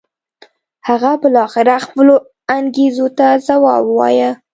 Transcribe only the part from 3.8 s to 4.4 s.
و وایه.